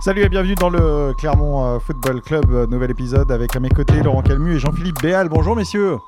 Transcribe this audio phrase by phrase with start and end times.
[0.00, 3.68] Salut et bienvenue dans le Clermont euh, Football Club, euh, nouvel épisode avec à mes
[3.68, 5.28] côtés Laurent Calmu et Jean-Philippe Béal.
[5.28, 5.98] Bonjour messieurs.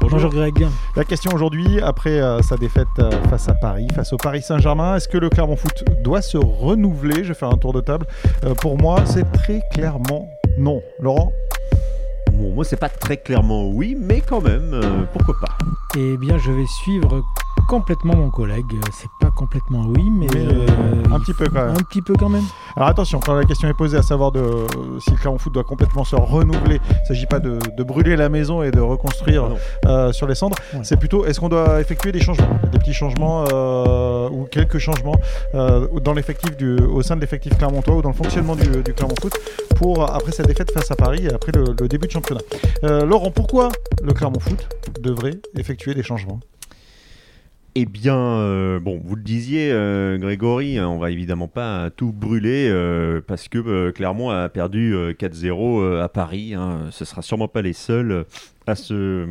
[0.00, 0.30] Bonjour.
[0.30, 0.66] Greg.
[0.94, 4.96] La question aujourd'hui, après euh, sa défaite euh, face à Paris, face au Paris Saint-Germain,
[4.96, 7.24] est-ce que le Clermont Foot doit se renouveler?
[7.24, 8.06] Je vais faire un tour de table.
[8.44, 10.28] Euh, pour moi, c'est très clairement
[10.58, 10.80] non.
[10.98, 11.30] Laurent?
[12.32, 15.58] Bon, moi, c'est pas très clairement oui, mais quand même, euh, pourquoi pas.
[15.98, 17.22] Eh bien, je vais suivre
[17.68, 18.64] complètement mon collègue.
[18.92, 20.66] C'est pas complètement oui, mais, Mais, euh,
[21.14, 21.70] un petit peu quand même.
[21.76, 22.42] Un petit peu quand même.
[22.74, 24.42] Alors attention, quand la question est posée à savoir de,
[25.00, 28.16] si le Clermont Foot doit complètement se renouveler, il ne s'agit pas de, de brûler
[28.16, 29.56] la maison et de reconstruire Non.
[29.86, 30.80] euh, sur les cendres, Ouais.
[30.82, 35.14] c'est plutôt est-ce qu'on doit effectuer des changements, des petits changements euh, ou quelques changements
[35.54, 38.92] euh, dans l'effectif du, au sein de l'effectif clermontois ou dans le fonctionnement du, du
[38.94, 39.34] Clermont Foot
[39.76, 42.40] pour après sa défaite face à Paris et après le, le début de championnat.
[42.84, 43.68] Euh, Laurent, pourquoi
[44.02, 44.66] le Clermont Foot
[45.00, 46.40] devrait effectuer des changements?
[47.78, 52.10] Eh bien, euh, bon, vous le disiez, euh, Grégory, hein, on va évidemment pas tout
[52.10, 56.54] brûler euh, parce que euh, Clermont a perdu euh, 4-0 euh, à Paris.
[56.54, 56.86] Hein.
[56.90, 58.24] Ce sera sûrement pas les seuls
[58.66, 59.26] à, se,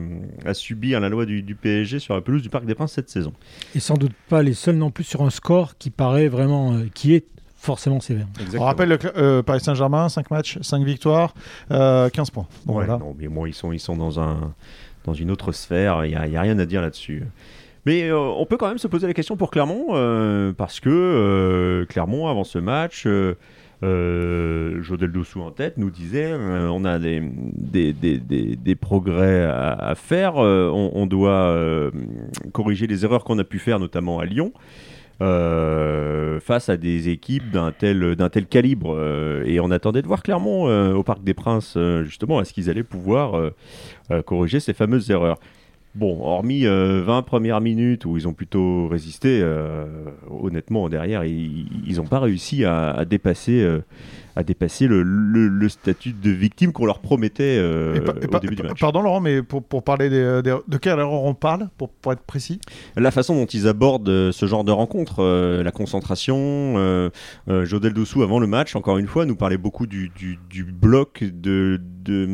[0.45, 3.09] à subir la loi du, du PSG sur la pelouse du Parc des Princes cette
[3.09, 3.33] saison.
[3.73, 6.83] Et sans doute pas les seuls non plus sur un score qui paraît vraiment, euh,
[6.93, 7.25] qui est
[7.57, 8.27] forcément sévère.
[8.59, 11.33] On rappelle le euh, Paris Saint-Germain, 5 matchs, 5 victoires,
[11.71, 12.45] euh, 15 points.
[12.67, 12.99] Bon, Ouais, voilà.
[12.99, 14.53] non, mais bon, ils sont, ils sont dans, un,
[15.03, 17.23] dans une autre sphère, il n'y a, il y a rien à dire là-dessus.
[17.85, 20.89] Mais euh, on peut quand même se poser la question pour Clermont, euh, parce que
[20.89, 23.07] euh, Clermont, avant ce match,
[23.81, 31.55] Jodel Dossou en tête, nous disait on a des, progrès à, faire, on, doit
[32.51, 34.51] corriger les erreurs qu'on a pu faire, notamment à Lyon.
[35.19, 38.99] face à des équipes d'un tel, calibre.
[39.45, 43.51] et on attendait de voir Clermont au Parc des Princes, justement, est-ce qu'ils allaient pouvoir
[44.25, 45.37] corriger ces fameuses erreurs.
[45.95, 49.85] Bon, hormis euh, 20 premières minutes où ils ont plutôt résisté, euh,
[50.29, 53.79] honnêtement, derrière, ils n'ont pas réussi à, dépasser, euh,
[54.35, 57.95] à dépasser le, le- le statut de victime qu'on leur promettait euh,
[58.33, 58.79] au début du match.
[58.79, 62.11] Pardon Laurent, mais pour, pour parler des, des- de quelle erreur on parle, pour, pour
[62.13, 62.59] être précis?
[62.97, 66.35] La façon dont ils abordent euh, ce genre de rencontre, euh, la concentration,
[66.77, 67.09] euh,
[67.49, 70.63] euh, Jodel Dossou avant le match, encore une fois, nous parlait beaucoup du, du- du
[70.65, 71.23] bloc.
[71.23, 72.27] De, de-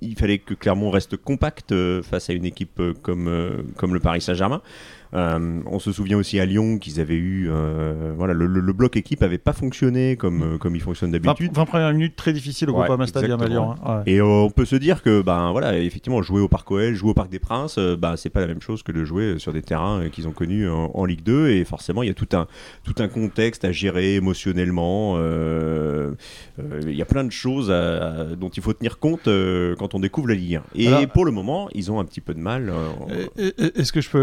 [0.00, 3.94] il fallait que Clermont reste compact euh, face à une équipe euh, comme, euh, comme
[3.94, 4.62] le Paris Saint-Germain.
[5.14, 8.72] Euh, on se souvient aussi à Lyon qu'ils avaient eu, euh, voilà, le, le- le
[8.72, 11.52] bloc équipe avait pas fonctionné comme, euh, comme il fonctionne 20, d'habitude.
[11.54, 13.46] 20 premières minutes très difficiles au Ouais, Groupama Stadium à.
[13.48, 13.74] Lyon.
[13.84, 14.02] hein.
[14.04, 14.12] Ouais.
[14.12, 17.14] Et on peut se dire que, ben voilà, effectivement, jouer au Parc OL, jouer au
[17.14, 20.08] Parc des Princes, ben, c'est pas la même chose que de jouer sur des terrains
[20.10, 21.48] qu'ils ont connus en, en Ligue 2.
[21.50, 22.46] Et forcément, il y a tout un,
[22.84, 25.16] tout un contexte à gérer émotionnellement.
[26.86, 29.28] Il y a plein de choses à- à- dont il faut tenir compte
[29.78, 30.62] quand on découvre la Ligue 1.
[30.74, 32.72] Et Alors- pour le moment, ils ont un petit peu de mal.
[33.38, 34.18] Est-ce que je peux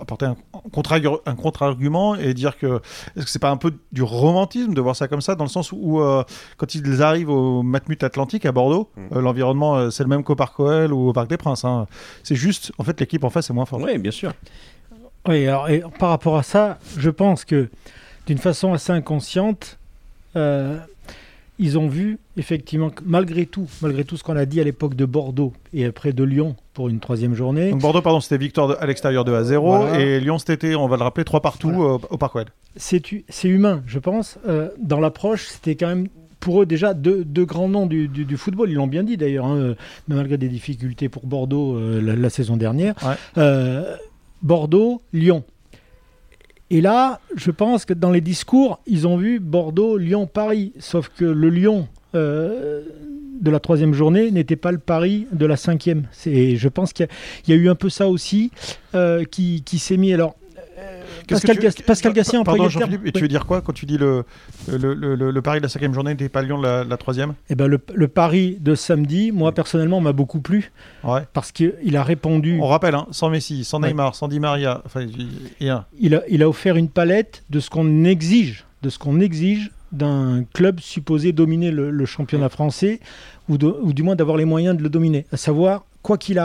[0.00, 0.36] apporter un
[0.72, 2.80] contre-argu- un contre-argument et dire que
[3.16, 5.50] est-ce que c'est pas un peu du romantisme de voir ça comme ça dans le
[5.50, 6.22] sens où euh,
[6.58, 9.16] quand ils arrivent au Matmut Atlantique à Bordeaux, Mm.
[9.16, 11.64] euh, l'environnement euh, c'est le même qu'au Parc OL ou au Parc des Princes.
[11.64, 11.86] hein.
[12.22, 13.82] C'est juste en fait l'équipe en face est moins forte.
[13.84, 14.32] Oui, bien sûr.
[15.26, 17.68] Oui, alors, et par rapport à ça, je pense que
[18.26, 19.78] d'une façon assez inconsciente,
[20.36, 20.78] euh,
[21.58, 24.94] ils ont vu effectivement que malgré tout, malgré tout ce qu'on a dit à l'époque
[24.94, 28.68] de Bordeaux et après de Lyon pour une troisième journée, Donc Bordeaux pardon c'était victoire
[28.68, 30.00] de- à l'extérieur 2 à 0 Voilà.
[30.00, 31.94] et Lyon cet été on va le rappeler 3 partout Voilà.
[31.94, 32.32] euh, au Parc
[32.76, 34.38] c'est hu- c'est humain, je pense.
[34.48, 36.08] Euh, dans l'approche, c'était quand même
[36.40, 38.68] pour eux déjà deux, deux grands noms du, du- du football.
[38.68, 39.74] Ils l'ont bien dit d'ailleurs, hein, euh,
[40.08, 42.94] malgré des difficultés pour Bordeaux euh, la, la saison dernière.
[43.06, 43.14] Ouais.
[43.38, 43.94] Euh,
[44.42, 45.44] Bordeaux, Lyon.
[46.70, 50.72] Et là, je pense que dans les discours, ils ont vu Bordeaux, Lyon, Paris.
[50.78, 52.82] Sauf que le Lyon euh,
[53.40, 56.04] de la troisième journée n'était pas le Paris de la cinquième.
[56.12, 57.06] C'est- Je pense qu'il
[57.48, 58.50] y, a- eu un peu ça aussi
[58.94, 60.12] euh, qui, qui s'est mis.
[60.12, 60.36] Alors,
[61.28, 64.24] Pascal, tu- Pascal Gassien Pardon Jean-Philippe, et tu veux dire quoi quand tu dis le,
[64.68, 66.96] le, le, le- le pari de la cinquième journée n'était pas Lyon de la, la
[66.96, 67.34] troisième?
[67.48, 70.72] Eh ben le, le pari de samedi, moi personnellement, m'a beaucoup plu.
[71.02, 71.22] Ouais.
[71.32, 73.88] parce qu'il a répondu, On rappelle, hein, sans Messi, sans Ouais.
[73.88, 75.28] Neymar, sans Di Maria, enfin, il-
[75.60, 75.84] et un.
[75.98, 79.70] il a, il a offert une palette de ce qu'on exige, de ce qu'on exige
[79.92, 83.00] d'un club supposé dominer le, le championnat français
[83.48, 86.38] ou, de- ou du moins d'avoir les moyens de le dominer, à savoir quoi qu'il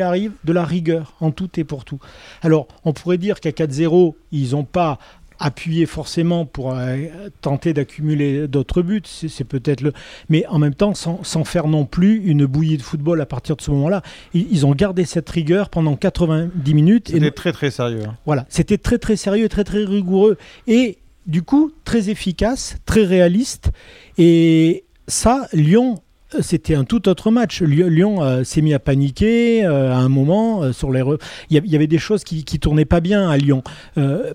[0.00, 1.98] arrive, de la rigueur en tout et pour tout.
[2.40, 4.98] Alors, on pourrait dire qu'à 4-0, ils n'ont pas
[5.40, 7.06] appuyé forcément pour euh,
[7.40, 9.92] tenter d'accumuler d'autres buts, c'est peut-être le...
[10.28, 13.56] Mais en même temps, sans, sans faire non plus une bouillie de football à partir
[13.56, 14.02] de ce moment-là,
[14.34, 17.08] ils, ils ont gardé cette rigueur pendant 90 minutes.
[17.12, 18.04] C'était très très sérieux.
[18.06, 18.14] hein.
[18.24, 20.38] voilà, c'était très très sérieux, très très rigoureux
[20.68, 23.72] et du coup très efficace, très réaliste.
[24.18, 26.01] Et ça, Lyon
[26.40, 27.62] c'était un tout autre match.
[27.62, 30.62] Lyon euh, s'est mis à paniquer euh, à un moment.
[30.62, 31.02] Euh, sur les
[31.50, 33.62] il, y avait des choses qui, qui tournaient pas bien à Lyon.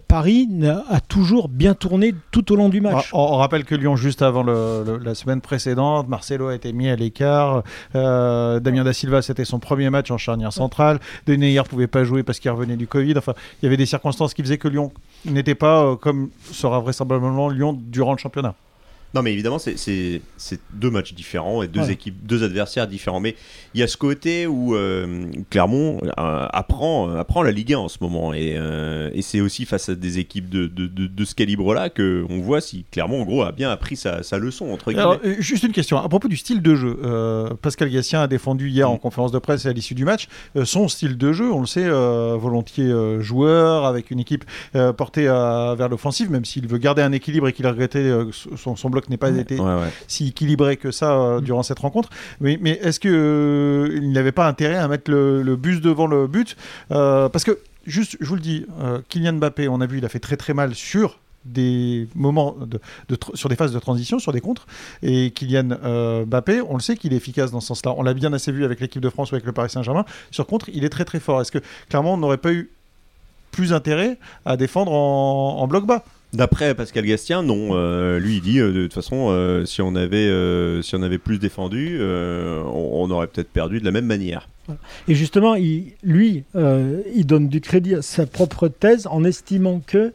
[0.08, 0.50] Paris
[0.90, 3.10] a toujours bien tourné tout au long du match.
[3.14, 7.64] On, rappelle que Lyon, juste avant la semaine précédente, Marcelo a été mis à l'écart.
[7.94, 11.00] Damien Da Silva, c'était son premier match en charnière centrale.
[11.26, 13.18] Deneyer pouvait pas jouer parce qu'il revenait du Covid.
[13.18, 14.92] Enfin, il y avait des circonstances qui faisaient que Lyon
[15.26, 18.56] n'était pas comme sera vraisemblablement Lyon durant le championnat.
[19.14, 20.22] Non, mais évidemment, c'est
[20.74, 23.20] deux matchs différents et deux équipes, deux adversaires différents.
[23.20, 23.36] Mais
[23.74, 26.10] il y a ce côté où euh, Clermont euh,
[26.52, 28.34] apprend, apprend la Ligue 1 en ce moment.
[28.34, 32.40] Et, euh, et c'est aussi face à des équipes de, de, de, ce calibre-là qu'on
[32.42, 34.72] voit si Clermont, en gros, a bien appris sa, sa leçon.
[34.72, 35.98] Entre Alors, juste une question.
[35.98, 37.00] À propos du style de jeu,
[37.62, 39.00] Pascal Gassien a défendu hier en mm.
[39.00, 40.28] conférence de presse et à l'issue du match
[40.66, 41.52] son style de jeu.
[41.52, 44.44] On le sait, volontiers joueur, avec une équipe
[44.98, 48.12] portée vers l'offensive, même s'il veut garder un équilibre et qu'il a regretté
[48.56, 49.58] son, son bloc n'est pas été
[50.08, 51.44] si équilibré que ça euh, mm.
[51.44, 52.10] durant cette rencontre.
[52.42, 56.28] Mais, mais est-ce qu'il euh, il n'avait pas intérêt à mettre le, bus devant le
[56.28, 56.56] but
[56.92, 58.66] euh, Parce que, juste, je vous le dis,
[59.10, 62.80] Kylian Mbappé, on a vu, il a fait très très mal sur des moments de,
[63.34, 64.68] sur des phases de transition, sur des contres.
[65.02, 67.94] Et Kylian Mbappé, on le sait qu'il est efficace dans ce sens-là.
[67.98, 70.06] On l'a bien assez vu avec l'équipe de France ou avec le Paris Saint-Germain.
[70.32, 71.42] Sur contre, il est très très fort.
[71.42, 71.60] Est-ce que
[71.90, 72.70] clairement on n'aurait pas eu
[73.52, 76.04] plus intérêt à défendre en bloc bas?
[76.34, 77.70] D'après Pascal Gastien, non.
[77.72, 80.30] Euh, lui, il dit euh, de toute façon, euh, si, on avait,
[80.84, 84.50] si on avait plus défendu, on, aurait peut-être perdu de la même manière.
[85.08, 90.14] Et justement, il, lui, il donne du crédit à sa propre thèse en estimant que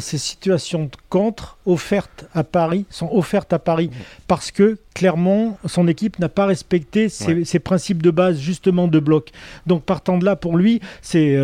[0.00, 3.90] ces situations de contre offertes à Paris sont offertes à Paris
[4.26, 8.98] parce que clairement son équipe n'a pas respecté ses, ses, principes de base justement de
[8.98, 9.30] bloc.
[9.66, 11.36] Donc partant de là, pour lui, c'est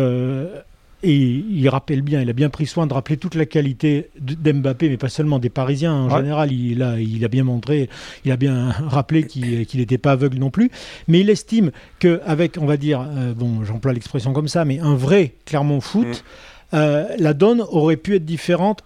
[1.03, 4.89] et il rappelle bien, il a bien pris soin de rappeler toute la qualité d'Mbappé,
[4.89, 5.93] mais pas seulement des Parisiens.
[5.93, 7.89] En général, il a, il a bien montré,
[8.23, 10.69] il a bien rappelé qu'il n'était pas aveugle non plus.
[11.07, 14.95] Mais il estime qu'avec, on va dire, euh, bon, j'emploie l'expression comme ça, mais un
[14.95, 16.75] vrai Clermont foot, mm.
[16.75, 18.83] euh, la donne aurait pu être différente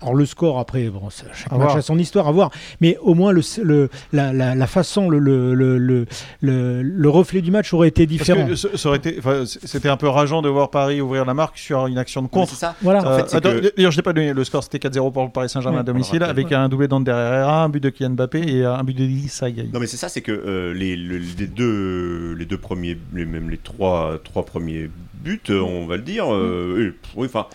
[0.00, 2.50] alors le score après, bon, chaque match a son histoire à voir,
[2.80, 6.06] mais au moins le, le la, la, la, façon, le, le, le,
[6.40, 8.46] le, reflet du match aurait été différent.
[8.54, 12.54] c'était un peu rageant de voir Paris ouvrir la marque sur une action de contre.
[12.54, 12.76] Ça.
[12.82, 13.04] Voilà.
[13.06, 15.82] Euh, D'ailleurs, je n'ai pas donné le score, c'était 4-0 pour le Paris Saint-Germain à
[15.82, 19.04] domicile, avec un doublé d'Ander Herrera, un but de Kylian Mbappé et un but de
[19.04, 23.24] Issa Non, mais c'est ça, c'est que euh, les, les, deux, les deux premiers, les,
[23.24, 27.46] même les trois, trois premiers buts, on va le dire, euh, oui, enfin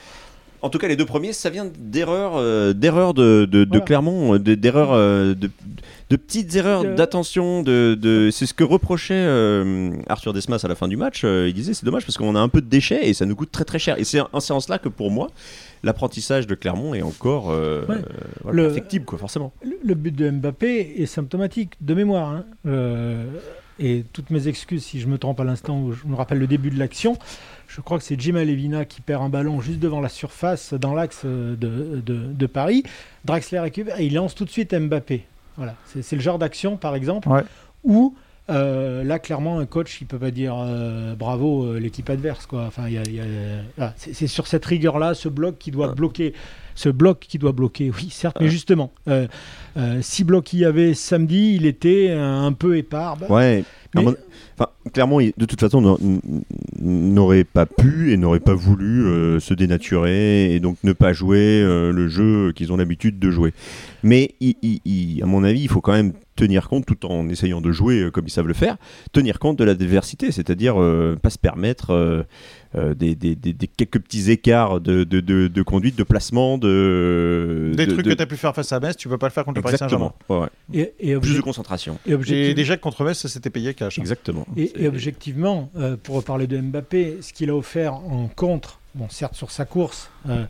[0.64, 4.40] en tout cas, les deux premiers, ça vient d'erreurs, euh, d'erreurs de, de, Clermont, euh,
[4.40, 5.52] d'erreurs, euh, de,
[6.10, 7.64] de, petites erreurs d'attention.
[7.64, 9.26] De, c'est ce que reprochait
[10.08, 11.24] Arthur Desmas à la fin du match.
[11.24, 13.52] il disait c'est dommage parce qu'on a un peu de déchets et ça nous coûte
[13.52, 14.00] très très cher.
[14.00, 15.28] Et c'est en séance là que pour moi,
[15.84, 18.86] l'apprentissage de Clermont est encore ouais.
[19.06, 19.52] quoi, forcément.
[19.84, 22.30] Le, but de Mbappé est symptomatique de mémoire.
[22.30, 22.46] Hein.
[23.80, 26.48] et toutes mes excuses si je me trompe à l'instant où je me rappelle le
[26.48, 27.18] début de l'action
[27.76, 30.94] je crois que c'est Jim Levina qui perd un ballon juste devant la surface dans
[30.94, 32.84] l'axe de, de, Paris.
[33.26, 35.26] Draxler récupère et il lance tout de suite Mbappé.
[35.58, 37.30] Voilà, c'est le genre d'action, par exemple,
[37.84, 38.16] où
[38.50, 42.46] euh, là, clairement, un coach, il peut pas dire euh, bravo euh, l'équipe adverse.
[42.46, 42.66] Quoi.
[42.68, 42.88] Enfin,
[43.96, 46.34] c'est sur cette rigueur-là, ce bloc qui doit bloquer.
[46.76, 48.92] Ce bloc qui doit bloquer, oui, certes, mais justement,
[50.02, 53.18] si bloc il y avait samedi, il était un, peu épars.
[53.18, 53.64] Bah, ouais.
[53.96, 55.98] Enfin, clairement, de toute façon,
[56.80, 61.62] n'aurait pas pu et n'aurait pas voulu euh, se dénaturer et donc ne pas jouer
[61.62, 63.54] euh, le jeu qu'ils ont l'habitude de jouer.
[64.04, 64.36] Mais
[65.22, 68.12] à mon avis, il faut quand même tenir compte, tout en essayant de jouer euh,
[68.12, 68.78] comme ils savent le faire,
[69.12, 70.76] tenir compte de la diversité, c'est-à-dire
[71.22, 72.26] pas se permettre
[72.76, 73.16] des,
[73.78, 77.72] quelques petits écarts de, de, conduite, de placement, de...
[77.76, 79.46] Des trucs que tu as pu faire face à Metz, tu peux pas le faire
[79.46, 80.14] contre le Paris Saint-Germain.
[80.74, 81.98] Et, Plus de concentration.
[82.06, 83.98] Et, déjà contre Metz, ça s'était payé cash.
[83.98, 84.02] Hein.
[84.02, 84.46] Exactement.
[84.58, 89.36] Et, objectivement, euh, pour reparler de Mbappé, ce qu'il a offert en contre, bon, certes
[89.36, 90.46] sur sa course, euh,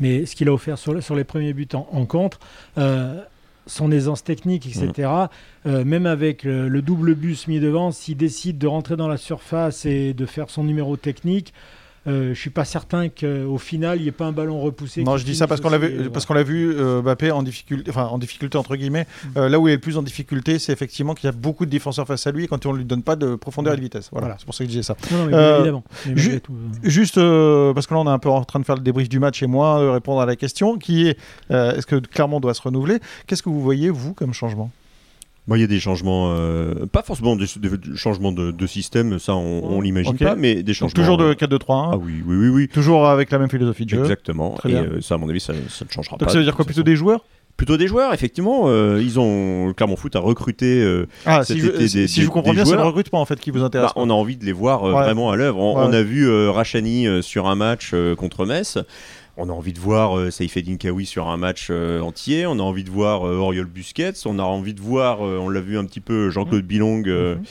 [0.00, 2.38] mais ce qu'il a offert sur, sur les premiers buts en, contre,
[2.78, 3.20] euh,
[3.68, 5.08] son aisance technique, etc.,
[5.64, 5.82] mm.
[5.82, 10.14] même avec le, double bus mis devant, s'il décide de rentrer dans la surface et
[10.14, 11.77] de faire son numéro technique, euh,
[12.08, 15.04] je suis pas certain qu'au final, il n'y ait pas un ballon repoussé.
[15.04, 17.42] Non, je dis ça parce qu'on l'a vu, parce qu'on l'a vu euh, Mbappé en
[17.42, 19.06] difficulté, enfin en difficulté entre guillemets.
[19.24, 19.28] Mm.
[19.38, 21.66] Euh, là où il est le plus en difficulté, c'est effectivement qu'il y a beaucoup
[21.66, 24.08] de défenseurs face à lui quand on lui donne pas de profondeur et de vitesse.
[24.12, 24.96] Voilà, c'est pour ça que je disais ça.
[25.10, 25.84] évidemment.
[26.82, 29.18] juste parce que là, on est un peu en train de faire le débrief du
[29.18, 31.18] match et moi répondre à la question qui est
[31.50, 32.98] est-ce que Clermont doit se renouveler?
[33.26, 34.70] Qu'est-ce que vous voyez vous comme changement?
[35.56, 37.46] Il y a des changements, euh, pas forcément des,
[37.94, 40.94] changements de, système, ça on, l'imagine pas, mais des changements.
[41.02, 42.68] toujours de 4-2-3-1 Ah oui, oui, oui, oui.
[42.68, 44.00] Toujours avec la même philosophie de jeu.
[44.00, 44.56] Exactement.
[44.66, 45.58] et euh, ça, à mon avis, ça, ne
[45.90, 46.24] changera pas.
[46.24, 47.24] Donc ça veut dire quoi Plutôt des joueurs?
[47.56, 48.64] Plutôt des joueurs, effectivement.
[48.66, 50.80] euh, ils ont Clermont Foot a recruté.
[50.80, 52.82] euh, Ah, cet si, je, été si des- si des- je comprends bien, c'est le
[52.82, 53.88] recrutement en fait qui vous intéresse.
[53.88, 55.02] bah, on a envie de les voir euh, Ouais.
[55.02, 55.58] vraiment à l'œuvre.
[55.58, 55.84] On, Ouais.
[55.88, 58.78] on a vu Rachani sur un match contre Metz.
[59.40, 62.44] On a envie de voir euh, Saïfedine Kawi sur un match euh, entier.
[62.46, 64.12] On a envie de voir euh, Oriol Busquets.
[64.26, 67.36] On a envie de voir, euh, on l'a vu un petit peu, Jean-Claude Bilong euh,
[67.36, 67.42] Mhm.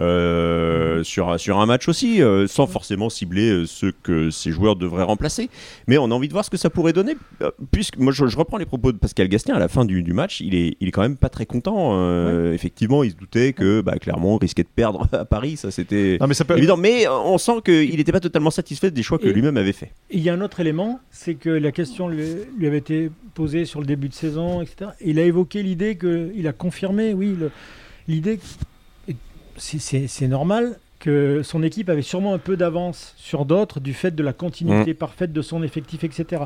[0.00, 4.76] euh, sur, sur un match aussi, euh, sans forcément cibler euh, ceux que ces joueurs
[4.76, 5.48] devraient remplacer.
[5.86, 7.14] Mais on a envie de voir ce que ça pourrait donner.
[7.42, 10.02] euh, Puisque moi, je, je reprends les propos de Pascal Gastien à la fin du,
[10.02, 10.40] du match.
[10.40, 11.90] Il est, il est quand même pas très content.
[11.94, 15.56] euh, Effectivement, il se doutait que bah, Clermont risquait de perdre à Paris.
[15.56, 16.58] Ça, c'était peut.
[16.58, 16.76] évident.
[16.76, 19.92] Mais euh, on sent qu'il n'était pas totalement satisfait des choix que lui-même avait fait.
[20.10, 22.24] Il y a un autre élément, c'est que la question lui,
[22.58, 24.90] lui avait été posée sur le début de saison, etc.
[25.00, 27.36] Et il a évoqué l'idée que, il a confirmé, oui,
[28.08, 28.38] l'idée,
[29.56, 34.22] c'est- normal, que son équipe avait sûrement un peu d'avance sur d'autres du fait de
[34.22, 36.44] la continuité parfaite de son effectif, etc.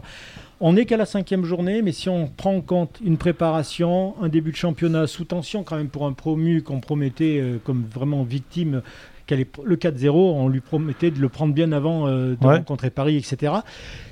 [0.61, 4.28] On n'est qu'à la cinquième journée, mais si on prend en compte une préparation, un
[4.28, 8.25] début de championnat sous tension quand même pour un promu qu'on promettait euh, comme vraiment
[8.25, 8.82] victime,
[9.30, 12.56] qu'elle est- le 4-0, on lui promettait de le prendre bien avant euh, de Ouais.
[12.56, 13.52] rencontrer Paris, etc.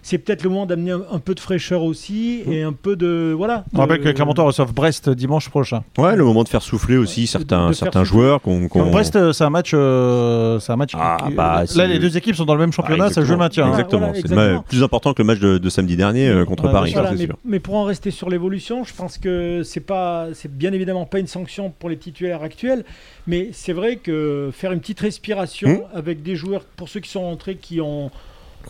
[0.02, 3.34] C'est peut-être le moment d'amener un, un peu de fraîcheur aussi et un peu de
[3.36, 3.64] voilà.
[3.74, 5.82] On rappelle que Clermontois reçoivent Brest dimanche prochain.
[5.98, 8.20] Ouais, le moment de faire souffler aussi certains, certains souffler.
[8.20, 8.68] joueurs qu'on.
[8.68, 9.72] qu'on- Donc, Brest, euh, c'est un match.
[9.74, 10.92] euh, c'est un match.
[10.94, 13.32] Ah, qui- bah, là, les deux équipes sont dans le même championnat, Ah, ça joue
[13.32, 13.66] le maintien.
[13.66, 13.70] hein.
[13.70, 14.12] Exactement.
[14.12, 16.92] Voilà, C'est plus important que le match de, de samedi dernier euh, contre Ouais, Paris,
[16.92, 17.36] ça, mais, sûr.
[17.44, 21.18] mais pour en rester sur l'évolution, je pense que c'est pas, c'est bien évidemment pas
[21.18, 22.84] une sanction pour les titulaires actuels,
[23.26, 25.96] mais c'est vrai que faire une petite respiration Hmm.
[25.96, 28.10] avec des joueurs, pour ceux qui sont rentrés, qui ont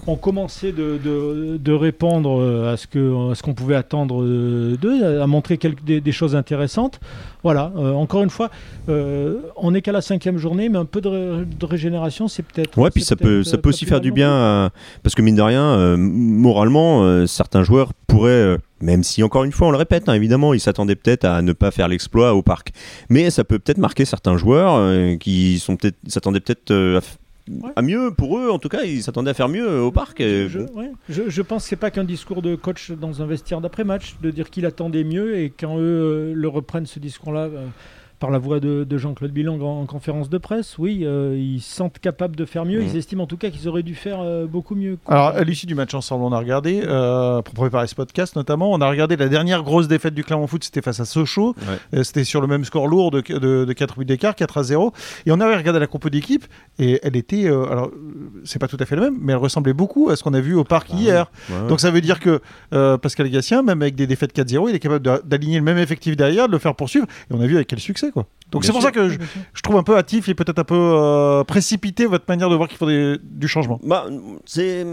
[0.07, 5.27] ont commencé de, de, de répondre euh, à ce qu'on pouvait attendre euh, d'eux, à
[5.27, 7.01] montrer quelques, des, des choses intéressantes.
[7.43, 8.51] Voilà, euh, encore une fois,
[8.89, 12.43] euh, on n'est qu'à la cinquième journée, mais un peu de, ré- de régénération, c'est
[12.43, 12.77] peut-être.
[12.79, 14.71] Ouais, puis ça peut, ça aussi faire du bien, à-
[15.03, 19.69] parce que mine de rien, euh, moralement, certains joueurs pourraient, même si encore une fois,
[19.69, 22.73] on le répète, hein, évidemment, ils s'attendaient peut-être à ne pas faire l'exploit au parc,
[23.09, 27.01] mais ça peut peut-être marquer certains joueurs euh, qui sont peut-être, s'attendaient peut-être euh,
[27.51, 27.71] Ouais.
[27.77, 30.21] à mieux pour eux, en tout cas, ils s'attendaient à faire mieux au parc.
[30.21, 30.81] et Je, bon.
[30.81, 34.17] ouais, je, je pense que c'est pas qu'un discours de coach dans un vestiaire d'après-match,
[34.23, 37.67] de dire qu'il attendait mieux et quand eux euh, le reprennent ce discours-là euh,
[38.21, 41.61] par la voix de, de Jean-Claude Bilang en, en conférence de presse, oui, euh, ils
[41.61, 42.81] se sentent capables de faire mieux.
[42.81, 42.87] Mhm.
[42.93, 44.99] Ils estiment en tout cas qu'ils auraient dû faire euh, beaucoup mieux.
[45.05, 45.15] quoi.
[45.15, 48.73] Alors, à l'issue du match ensemble, on a regardé, euh, pour préparer ce podcast notamment,
[48.73, 51.55] on a regardé la dernière grosse défaite du Clermont Foot, c'était face à Sochaux.
[51.59, 51.99] Ouais.
[52.01, 54.63] Euh, c'était sur le même score lourd de, de, de 4 buts d'écart, 4 à
[54.65, 54.93] 0.
[55.27, 56.45] Et on avait regardé la compo d'équipe,
[56.79, 57.49] et elle était.
[57.49, 57.91] euh, alors,
[58.45, 60.41] c'est pas tout à fait le même, mais elle ressemblait beaucoup à ce qu'on a
[60.41, 61.31] vu au parc hier.
[61.51, 61.69] Ouais.
[61.69, 62.41] Donc ça veut dire que
[62.73, 65.79] euh, Pascal Gatien, même avec des défaites 4-0, il est capable d'a- d'aligner le même
[65.79, 67.07] effectif derrière, de le faire poursuivre.
[67.31, 68.27] Et on a vu avec quel succès, quoi.
[68.51, 68.89] Donc c'est pour sûr.
[68.89, 69.19] ça que je,
[69.53, 72.67] je trouve un peu hâtif et peut-être un peu euh, précipité votre manière de voir
[72.67, 73.79] qu'il faut des- du changement.
[73.85, 74.07] Bah,
[74.47, 74.87] c'est.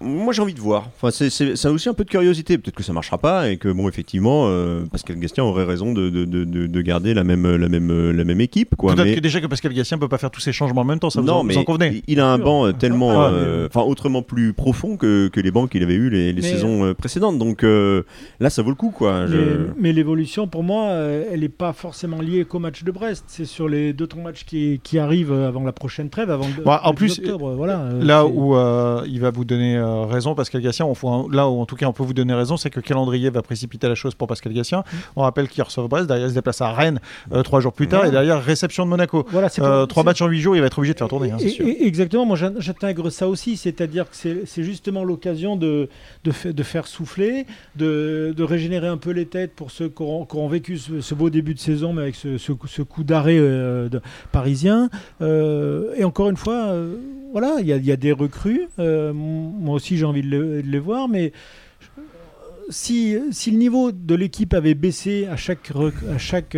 [0.00, 0.90] Moi, j'ai envie de voir.
[0.96, 2.58] Enfin, c'est, c'est, ça a aussi un peu de curiosité.
[2.58, 6.10] Peut-être que ça marchera pas et que, bon, effectivement, euh, Pascal Gastien aurait raison de,
[6.10, 8.94] de, de, de- de garder la même, la même, la même équipe, quoi.
[8.94, 10.98] Peut-être Mais- que déjà que Pascal Gatien peut pas faire tous ces changements en même
[10.98, 13.22] temps, ça vous, non, en, vous mais en convenez il a un banc euh, tellement,
[13.22, 16.42] Ah, euh, enfin, autrement plus profond que, que les bancs qu'il avait eu les, les
[16.42, 17.38] Mais, saisons précédentes.
[17.38, 18.02] Donc euh,
[18.40, 19.26] là, ça vaut le coup, quoi.
[19.26, 19.44] Je- Mais,
[19.80, 20.90] mais l'évolution, pour moi,
[21.32, 23.24] elle n'est pas forcément liée qu'au match de Brest.
[23.28, 26.62] C'est sur les deux trois matchs qui, qui arrivent avant la prochaine trêve, avant le,
[26.64, 27.52] Bon, en le plus, octobre.
[27.54, 31.30] Voilà, euh, Là où euh, il va vous donner euh, raison, Pascal Gatien, on faut
[31.30, 33.42] là où en tout cas on peut vous donner raison, c'est que le calendrier va
[33.42, 34.80] précipiter la chose pour Pascal Gatien.
[34.80, 34.96] Mm.
[35.16, 37.00] On rappelle qu'il reçoit Brest, derrière il se déplace à Rennes
[37.32, 39.24] euh, trois jours plus tard, et derrière réception de Monaco.
[39.30, 41.36] Voilà, Euh, trois matchs en huit jours, il va être obligé de faire tourner, hein,
[41.40, 45.88] Et- et- exactement, moi j'in- j'intègre ça aussi, c'est-à-dire que c'est c'est justement l'occasion de,
[46.24, 50.02] de, fa- de faire souffler, de, de régénérer un peu les têtes pour ceux qui
[50.02, 52.68] auront, qui auront vécu ce, ce beau début de saison, mais avec ce, ce coup-
[53.04, 53.88] d'arrêt euh,
[54.32, 54.88] parisien.
[55.20, 56.96] Euh, et encore une fois, euh,
[57.32, 58.68] voilà, il y, a- des recrues.
[58.78, 61.32] Moi aussi j'ai envie de, le- les voir, mais
[62.70, 65.70] si, si le niveau de l'équipe avait baissé à chaque,
[66.12, 66.56] à chaque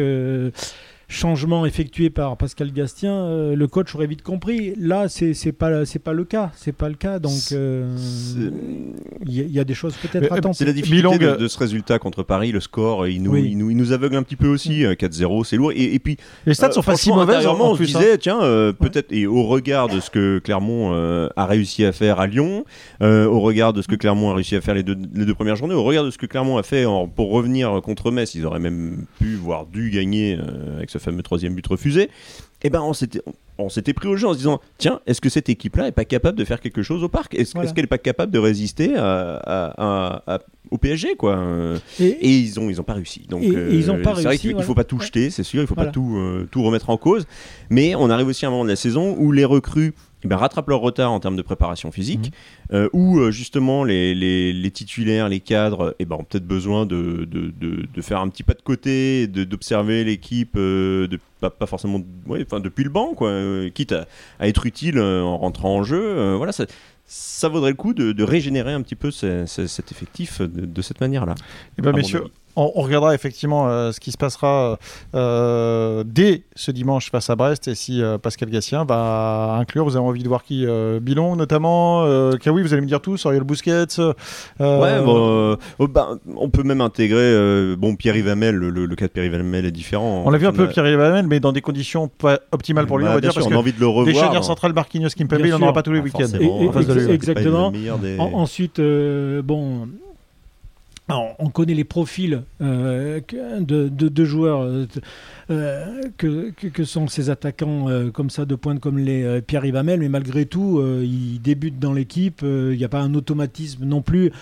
[1.08, 4.74] euh, changement effectué par Pascal Gastien, euh, le coach aurait vite compris.
[4.78, 7.18] Là, c'est c'est pas c'est pas le cas, c'est pas le cas.
[7.18, 7.96] Donc euh,
[9.26, 10.58] il y, y a des choses peut-être à tenter.
[10.58, 13.48] C'est la difficulté de, euh, de ce résultat contre Paris, le score, il nous, Oui.
[13.50, 14.84] il nous, il nous aveugle un petit peu aussi.
[14.84, 15.72] euh, 4-0, c'est lourd.
[15.72, 17.94] Et, et puis, Les stats Euh, sont pas si en on se plus.
[17.96, 17.98] hein.
[18.00, 21.92] disait, tiens, euh, peut-être, et au regard de ce que Clermont euh, a réussi à
[21.92, 22.64] faire à Lyon,
[23.02, 25.34] euh, au regard de ce que Clermont a réussi à faire les deux, les deux
[25.34, 28.34] premières journées, au regard de ce que Clermont a fait en- pour revenir contre Metz,
[28.34, 32.10] ils auraient même pu, voire dû gagner euh, avec ce fameux troisième but refusé.
[32.62, 33.20] Et ben, on s'était.
[33.58, 36.04] On s'était pris au jeu en se disant tiens est-ce que cette équipe-là est pas
[36.04, 37.34] capable de faire quelque chose au parc?
[37.34, 37.64] Est-ce Voilà.
[37.66, 39.72] est-ce qu'elle est pas capable de résister à- à-
[40.26, 40.38] à- à-
[40.70, 41.38] au PSG quoi?
[41.38, 43.20] Euh, Et, et ils ont ils ont pas réussi.
[43.30, 43.40] Donc
[44.02, 44.66] pas c'est vrai qu'il il voilà.
[44.66, 45.88] faut pas tout jeter, c'est sûr, il faut Voilà.
[45.88, 47.26] pas tout euh, tout remettre en cause.
[47.70, 50.36] Mais on arrive aussi à un moment de la saison où les recrues eh ben,
[50.36, 52.32] rattrapent leur retard en termes de préparation physique,
[52.72, 56.86] euh, ou euh, justement les, les- les titulaires, les cadres, eh ben, ont peut-être besoin
[56.86, 61.18] de, de, de- de faire un petit pas de côté, de- d'observer l'équipe, euh, de,
[61.40, 63.32] pas, pas forcément ouais, enfin, depuis le banc, quoi,
[63.74, 64.06] quitte à,
[64.40, 66.34] à être utile en rentrant en jeu.
[66.36, 66.64] voilà, ça,
[67.06, 70.64] ça vaudrait le coup de, de régénérer un petit peu ce- ce- cet effectif de,
[70.66, 71.34] de cette manière-là.
[71.78, 72.24] Eh ben, messieurs.
[72.56, 74.78] On, on regardera effectivement euh, ce qui se passera
[75.14, 79.84] euh, dès ce dimanche face à Brest et si euh, Pascal Gassien va inclure.
[79.84, 83.00] Vous avez envie de voir qui euh, Bilon notamment euh, Kawi, vous allez me dire
[83.00, 83.84] tout, Oriol Busquets.
[83.98, 84.12] euh,
[84.58, 88.54] Ouais, bon, euh, oh, bah, on peut même intégrer euh, bon Pierre Yvamel.
[88.54, 90.22] Le, le- le cas de Pierre Yvamel est différent.
[90.26, 92.98] on l'a vu un peu a- Pierre Yvamel, mais dans des conditions pas optimales pour
[92.98, 94.06] lui, Bah, on va bien dire, sûr, parce on a que envie de le revoir.
[94.06, 96.72] des charnières dans- centrales Marquinhos Kimpembe, il n'en aura pas tous les Ah, week-ends.
[96.72, 96.80] pas
[97.12, 97.70] exactement.
[97.70, 99.88] des- En- ensuite, euh, bon,
[101.08, 103.20] on connaît les profils euh,
[103.60, 104.86] de, joueurs euh,
[105.50, 110.46] euh, que, sont ces attaquants comme ça de pointe comme les Pierre Yvamel, mais malgré
[110.46, 112.40] tout, ils débutent dans l'équipe.
[112.42, 114.32] Il n'y a pas un automatisme non plus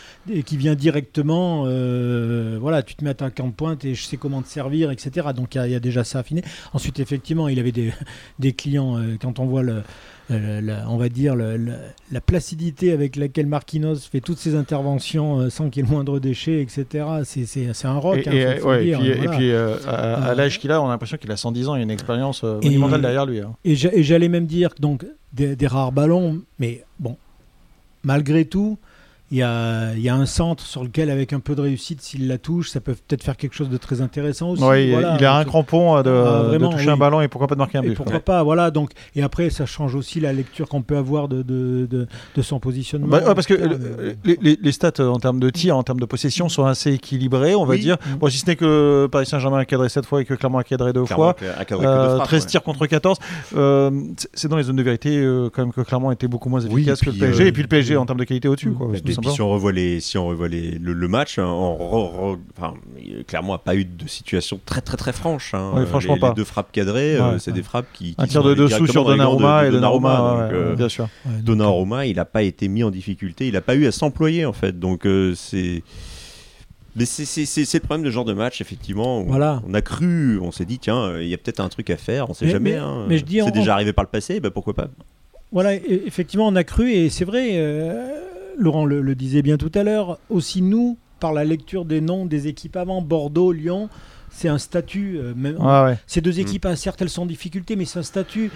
[0.46, 1.64] qui vient directement.
[2.58, 5.28] voilà, tu te mets attaquant de pointe et je sais comment te servir, etc.
[5.34, 6.42] Donc il y a- déjà ça affiné.
[6.72, 9.82] Ensuite, effectivement, il avait des, clients quand on voit le
[10.30, 15.50] euh, la- on va dire la placidité avec laquelle Marquinhos fait toutes ses interventions euh,
[15.50, 17.04] sans qu'il y ait le moindre déchet, etc.
[17.24, 17.44] C'est-
[17.84, 18.26] un rock.
[18.26, 19.30] Et, hein, et, faut- faut ouais, le et dire, puis, et voilà.
[19.36, 21.78] puis, euh, à, à l'âge qu'il a, on a l'impression qu'il a 110 ans, il
[21.78, 23.40] y a une expérience euh, monumentale derrière lui.
[23.40, 23.54] hein.
[23.64, 27.16] Et j'a- et j'allais même dire donc des, des rares ballons, mais bon,
[28.02, 28.78] malgré tout,
[29.34, 32.00] il y a, il y a un centre sur lequel, avec un peu de réussite,
[32.00, 34.62] s'il la touche, ça peut peut-être faire quelque chose de très intéressant aussi.
[34.62, 36.10] Ouais, il- Voilà, il a un crampon euh, de,
[36.54, 37.94] Ah, de toucher un ballon et pourquoi pas de marquer un Et but.
[37.96, 38.20] pourquoi quoi.
[38.20, 38.70] pas, voilà.
[38.70, 42.42] Donc, et après, ça change aussi la lecture qu'on peut avoir de, de, de, de
[42.42, 43.08] son positionnement.
[43.08, 46.04] Bah, ouais, parce que euh, les, stats euh, en termes de tir, en termes de
[46.06, 47.80] possession sont assez équilibrés, on va Oui.
[47.80, 47.96] dire.
[48.06, 48.14] Mm.
[48.18, 50.64] Bon, si ce n'est que Paris Saint-Germain a cadré 7 fois et que Clermont a
[50.64, 51.36] cadré 2 Clairement, fois.
[51.58, 52.48] à cadrer que de Euh, frappe, 13 ouais.
[52.50, 53.18] tirs contre 14.
[53.56, 53.90] Euh,
[54.34, 57.00] c'est- dans les zones de vérité euh, quand même que Clermont était beaucoup moins efficace
[57.02, 57.42] et que le puis, PSG.
[57.42, 58.70] euh, et puis le PSG en termes de qualité au-dessus.
[58.72, 61.46] quoi, Et puis si on revoit les, si on revoit les, le, le match, hein,
[61.46, 65.54] on re- re- enfin, il- clairement, a pas eu de situation très très très franche.
[65.54, 65.72] hein.
[65.74, 66.28] Ouais, franchement les, pas.
[66.30, 67.56] les deux frappes cadrées, euh, Ouais, c'est ouais.
[67.56, 70.52] des frappes qui, qui Un tir de dessous sur Donnarumma de- et de Donnarumma, donc,
[70.52, 71.08] ouais, euh, bien sûr.
[71.24, 74.44] Donc, Donnarumma, il n'a pas été mis en difficulté, il n'a pas eu à s'employer
[74.46, 74.78] en fait.
[74.78, 75.82] Donc euh, c'est.
[76.96, 79.20] Mais c'est- c'est c'est- c'est le problème de ce genre de match, effectivement.
[79.20, 79.60] où Voilà.
[79.66, 82.30] On a cru, on s'est dit, tiens, il y a peut-être un truc à faire,
[82.30, 82.70] on sait Mais- jamais.
[82.72, 83.06] mais- hein.
[83.08, 84.86] mais je dis en- c'est déjà arrivé par le passé, bah, pourquoi pas
[85.50, 88.20] Voilà, e- effectivement, on a cru, et c'est vrai, euh,
[88.56, 92.26] Laurent le, le disait bien tout à l'heure, aussi nous, par la lecture des noms
[92.26, 93.88] des équipes avant, Bordeaux, Lyon,
[94.30, 95.16] c'est un statut.
[95.18, 95.98] euh, même- Ouais, ouais.
[96.06, 98.50] Ces deux équipes, hein, certes, elles sont en difficulté, mais c'est un statut.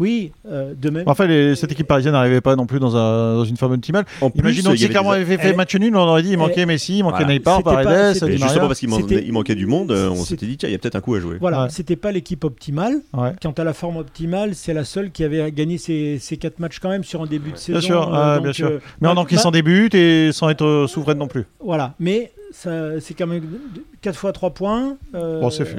[0.00, 1.04] Oui, euh, de même.
[1.06, 4.06] Enfin, les- cette équipe parisienne n'arrivait pas non plus dans, un- dans une forme optimale.
[4.22, 6.30] En plus, Imaginons si avait Clermont des- avait fait Elle- match nul, on aurait dit
[6.30, 7.38] il manquait Messi, il manquait Voilà.
[7.38, 8.88] Neymar, Paredes, c'était- justement parce qu'il
[9.26, 11.14] il manquait du monde, euh, on s'était dit, tiens, il y a peut-être un coup
[11.14, 11.36] à jouer.
[11.40, 11.68] Voilà, Ouais.
[11.70, 12.94] c'était pas l'équipe optimale.
[13.12, 13.32] Ouais.
[13.42, 16.78] Quant à la forme optimale, c'est la seule qui avait gagné ses, ses quatre matchs
[16.80, 17.78] quand même sur un début de saison.
[17.78, 18.68] Bien sûr, euh, ouais, donc, bien sûr.
[18.68, 21.44] euh, Mais en encaissant ma- des buts et sans être souveraine non plus.
[21.62, 23.42] Voilà, mais c'est quand même
[24.00, 24.96] 4 fois 3 points.
[25.14, 25.76] euh, Bon, c'est fait,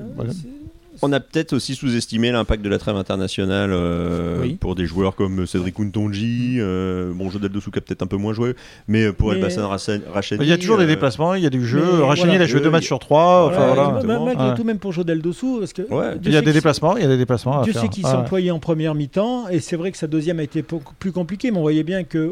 [1.04, 4.56] On a peut-être aussi sous-estimé l'impact de la trêve internationale euh, Oui.
[4.60, 8.34] pour des joueurs comme Cédric Kountonji, euh, bon, Jodel de Souka peut-être un peu moins
[8.34, 8.56] joué,
[8.88, 10.44] mais pour Mais- Elbassan Racha- Rachani.
[10.44, 11.80] Il y a toujours des euh, déplacements, il y a du jeu.
[11.84, 12.36] mais Rachani, voilà.
[12.36, 12.88] il a joué deux matchs oui.
[12.88, 13.48] sur trois.
[13.48, 13.84] Enfin, Ouais, voilà.
[13.84, 14.26] ma- exactement.
[14.26, 14.56] malgré Ouais.
[14.56, 16.18] tout, même pour Jodel Dossou, parce que Ouais.
[16.24, 17.62] Il y a des déplacements, il y a des déplacements.
[17.64, 18.12] Dieu sait qu'il Ouais.
[18.12, 20.64] s'employait en première mi-temps, et c'est vrai que sa deuxième a été
[21.00, 22.32] plus compliquée, mais on voyait bien que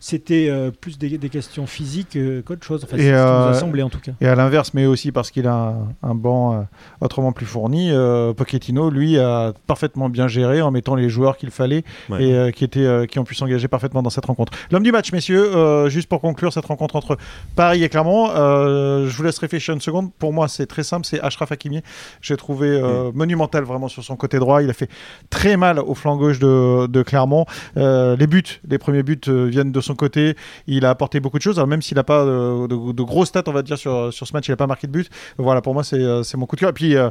[0.00, 2.82] c'était euh, plus des, des questions physiques euh, qu'autre chose.
[2.84, 4.12] Enfin, Et, c'est ce qui nous euh, a semblé en tout cas.
[4.20, 6.60] Et à l'inverse, mais aussi parce qu'il a un, un banc euh,
[7.00, 11.50] autrement plus fourni, euh, Pochettino, lui, a parfaitement bien géré en mettant les joueurs qu'il
[11.50, 12.24] fallait Ouais.
[12.24, 14.52] et euh, qui, étaient, euh, qui ont pu s'engager parfaitement dans cette rencontre.
[14.70, 17.16] L'homme du match, messieurs, euh, juste pour conclure cette rencontre entre
[17.56, 20.10] Paris et Clermont, euh, je vous laisse réfléchir une seconde.
[20.18, 21.82] Pour moi, c'est très simple, c'est Ashraf Hakimi.
[22.20, 24.62] J'ai trouvé euh, monumental vraiment sur son côté droit.
[24.62, 24.88] Il a fait
[25.30, 27.44] très mal au flanc gauche de, de Clermont.
[27.76, 30.36] Euh, les buts, les premiers buts euh, viennent de son côté.
[30.66, 33.24] Il a apporté beaucoup de choses, alors même s'il n'a pas de, de, de gros
[33.24, 35.08] stats, on va dire, sur, sur ce match, il n'a pas marqué de but.
[35.38, 36.70] Voilà, pour moi, c'est euh, mon coup de cœur.
[36.70, 37.10] Et puis, euh,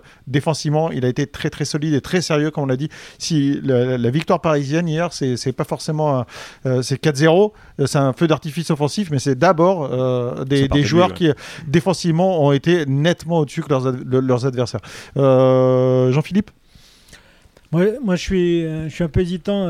[0.77, 2.89] défensivement, il a été très, très solide et très sérieux, comme on l'a dit.
[3.17, 6.19] Si la, la victoire parisienne hier, c'est c'est pas forcément.
[6.19, 6.25] un-
[6.65, 11.09] euh, c'est 4-0, euh, c'est un feu d'artifice offensif, mais c'est d'abord euh, des, joueurs
[11.09, 11.29] lui, qui,
[11.67, 14.81] défensivement, ont été nettement au-dessus que leurs, ad- le- leurs adversaires.
[15.17, 16.51] Euh, Jean-Philippe?
[17.71, 19.67] Moi, moi, je, suis, je suis un peu hésitant.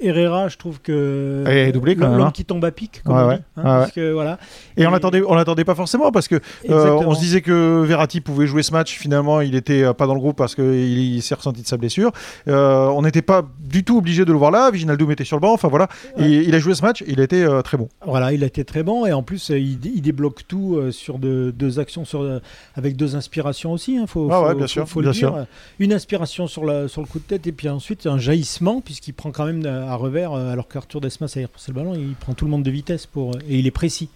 [0.00, 1.44] Herrera, je trouve que.
[1.46, 2.30] Est doublé quand même, hein.
[2.32, 3.36] qui tombe à pic, comme Ouais, on ouais.
[3.38, 4.38] dit, hein, Ouais, parce que, voilà.
[4.76, 6.36] Et on Et- l'attendait, on l'attendait pas forcément parce que
[6.70, 8.96] euh, on se disait que Verratti pouvait jouer ce match.
[8.96, 10.64] Finalement, il était euh, pas dans le groupe parce qu'il
[10.98, 12.12] il, s'est ressenti de sa blessure.
[12.48, 14.70] Euh, on n'était pas du tout obligé de le voir là.
[14.70, 15.52] Viginaldoum était sur le banc.
[15.52, 15.88] Enfin voilà.
[16.16, 16.28] Ouais.
[16.30, 17.02] Et il a joué ce match.
[17.06, 17.88] Il a été euh, très bon.
[18.06, 21.50] Voilà, il a été très bon et en plus il, il débloque tout sur de-
[21.56, 22.40] deux actions sur,
[22.76, 23.96] avec deux inspirations aussi.
[24.00, 25.28] Il faut, Ah ouais, faut- bien faut- sûr, faut bien le dire.
[25.30, 25.46] sûr.
[25.80, 29.12] Une inspiration sur, la, sur le coup de tête et puis ensuite un jaillissement puisqu'il
[29.12, 32.34] prend quand même à revers, euh, alors qu'Arthur Desmas a repoussé le ballon, il prend
[32.34, 34.08] tout le monde de vitesse pour, et il est précis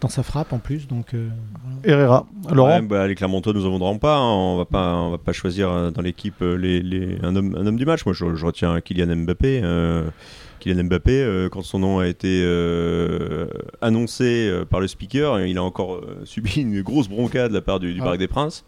[0.00, 0.86] dans sa frappe en plus.
[0.88, 1.28] Donc, euh,
[1.84, 2.00] voilà.
[2.00, 2.26] Herrera.
[2.52, 4.16] Laurent Ouais, bah, les Clermontois nous en voudront pas.
[4.16, 4.32] hein.
[4.32, 7.56] On va pas, on va pas choisir euh, dans l'équipe euh, les, les- un, homme,
[7.58, 8.04] un homme du match.
[8.06, 9.60] Moi, je, je retiens Kylian Mbappé.
[9.64, 10.04] euh,
[10.60, 13.46] Kylian Mbappé, euh, quand son nom a été euh,
[13.80, 17.60] annoncé euh, par le speaker, il a encore euh, subi une grosse bronca de la
[17.60, 18.04] part du, du Ah.
[18.06, 18.64] Parc des Princes.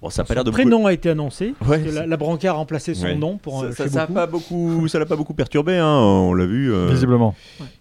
[0.00, 1.54] Bon, ça a pas Son l'air de beaucoup- prénom a été annoncé.
[1.66, 3.14] Ouais, que la, la brancard a remplacé son Ouais.
[3.16, 5.76] nom pour ça, euh, ça, ça pas beaucoup, ça l'a pas beaucoup perturbé.
[5.76, 6.72] hein, on l'a vu.
[6.72, 7.34] euh, Visiblement.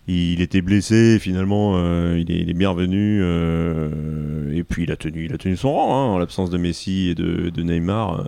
[0.08, 3.20] il était blessé, finalement, euh, il, est, il est bien revenu.
[3.22, 6.58] euh, et puis il a tenu, il a tenu son rang hein, en l'absence de
[6.58, 8.20] Messi et de, de Neymar.
[8.20, 8.24] euh,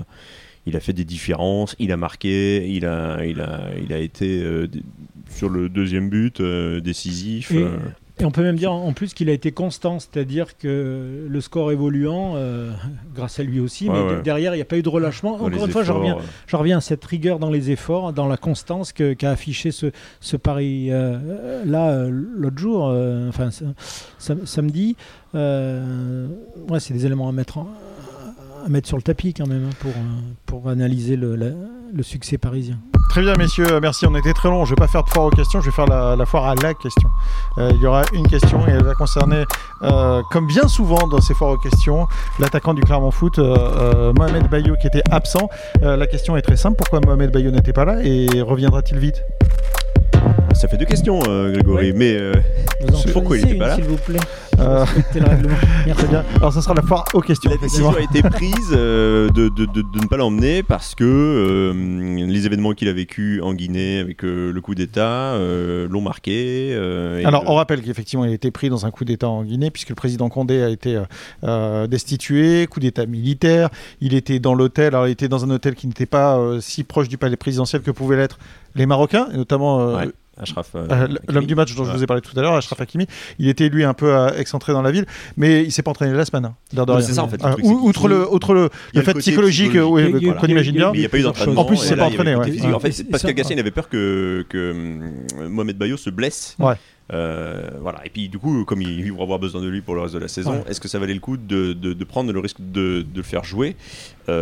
[0.67, 4.39] il a fait des différences, il a marqué, il a, il a, il a été
[4.43, 4.67] euh,
[5.31, 7.49] sur le deuxième but euh, décisif.
[7.51, 7.77] Et- euh.
[8.21, 11.71] Et on peut même dire en plus qu'il a été constant, c'est-à-dire que le score
[11.71, 12.71] évoluant, euh,
[13.15, 14.21] grâce à lui aussi, Ouais, mais ouais.
[14.21, 15.37] derrière, il n'y a pas eu de relâchement.
[15.37, 16.21] dans Encore une fois, je reviens, euh.
[16.45, 20.35] je reviens à cette rigueur dans les efforts, dans la constance qu'a affiché ce, ce
[20.35, 22.83] pari euh, là euh, l'autre jour,
[23.29, 23.65] enfin sa-
[24.17, 24.97] sam- samedi.
[25.33, 27.69] Ouais, c'est des éléments à mettre, en-
[28.65, 29.93] à mettre sur le tapis quand même hein, pour,
[30.45, 31.51] pour analyser le, la-
[31.93, 32.79] le succès parisien.
[33.09, 34.05] Très bien, messieurs, euh, merci.
[34.05, 34.65] On était très long.
[34.65, 36.75] Je vais pas faire de foire aux questions, je vais faire la, foire à la
[36.75, 37.09] question.
[37.57, 39.45] Euh, il y aura une question et elle va concerner,
[39.81, 44.75] euh, comme bien souvent dans ces foires aux questions, l'attaquant du Clermont Foot, Mohamed Bayo,
[44.79, 45.49] qui était absent.
[45.81, 49.23] La question est très simple pourquoi Mohamed Bayo n'était pas là et reviendra-t-il vite?
[50.53, 51.93] Ça fait deux questions, euh, Grégory.
[51.95, 52.33] Mais euh,
[53.13, 54.19] Pourquoi il choisissez était pas là s'il vous plaît
[54.59, 55.55] Euh, Respectez le règlement.
[55.85, 55.99] Merci.
[56.03, 56.25] Très bien.
[56.35, 57.49] Alors, ça sera la foire aux questions.
[57.49, 61.05] la décision a été prise euh, de, de- de- de ne pas l'emmener parce que
[61.05, 61.73] euh,
[62.27, 66.71] les événements qu'il a vécu en Guinée avec euh, le coup d'État euh, l'ont marqué.
[66.73, 69.29] euh, et Alors, le- on rappelle qu'effectivement, il a été pris dans un coup d'État
[69.29, 70.99] en Guinée, puisque le président Condé a été
[71.87, 73.69] destitué, coup d'État militaire.
[74.01, 76.83] Il était dans l'hôtel, alors il était dans un hôtel qui n'était pas euh, si
[76.83, 78.39] proche du palais présidentiel que pouvaient l'être
[78.75, 82.03] les Marocains, et notamment euh, Ouais, Ashraf, euh, euh, l'homme du match dont je vous
[82.03, 83.05] ai parlé tout à l'heure, Ashraf Hakimi.
[83.39, 85.05] Il était, lui, un peu euh, excentré dans la ville,
[85.37, 86.45] mais il s'est pas entraîné la semaine.
[86.45, 86.55] hein,
[87.01, 89.13] c'est ça, en fait, le Euh, truc, c'est ou- outre le, outre le, le fait
[89.15, 90.91] psychologique, qu'on imagine bien.
[90.93, 91.61] Il n'y a pas eu d'entraînement.
[91.61, 92.35] En plus, il s'est pas entraîné.
[92.35, 94.73] En fait, Pascal il avait peur que, que
[95.47, 96.55] Mohamed Bayo se blesse.
[97.11, 98.05] Euh, voilà.
[98.05, 100.13] Et puis, du coup, comme il, il va avoir besoin de lui pour le reste
[100.13, 100.63] de la saison, Ouais.
[100.67, 103.23] est-ce que ça valait le coup de, de- de prendre le risque de, de le
[103.23, 103.75] faire jouer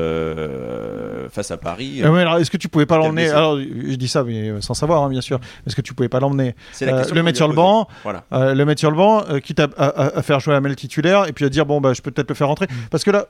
[0.07, 3.29] euh, face à Paris Euh, ouais, alors, est-ce que tu pouvais pas l'emmener?
[3.29, 5.39] Alors, je dis ça, mais euh, sans savoir, hein, bien sûr.
[5.65, 6.55] Est-ce que tu pouvais pas l'emmener?
[6.71, 8.23] C'est la question le mettre sur le banc, Voilà.
[8.31, 11.45] le mettre sur le banc, quitte à, à- à faire jouer Amel titulaire, et puis
[11.45, 13.27] à dire bon bah je peux peut-être le faire rentrer, parce que là.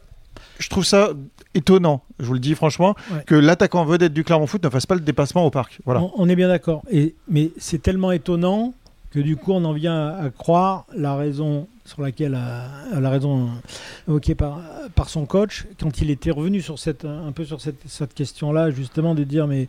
[0.59, 1.09] Je trouve ça
[1.55, 3.23] étonnant, je vous le dis franchement, Ouais.
[3.25, 5.79] que l'attaquant vedette du Clermont Foot ne fasse pas le dépassement au parc.
[5.85, 6.01] Voilà.
[6.01, 6.83] On, on est bien d'accord.
[6.91, 8.73] Et, mais c'est tellement étonnant
[9.17, 13.49] que du coup, on en vient à, croire la raison sur laquelle la raison
[14.07, 14.61] évoquée par,
[14.93, 18.69] par son coach quand il était revenu sur cette un peu sur cette, cette question-là,
[18.69, 19.67] justement de dire mais